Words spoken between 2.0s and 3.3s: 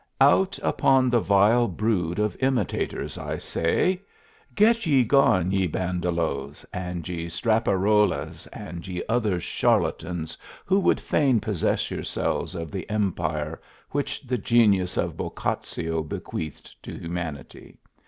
of imitators,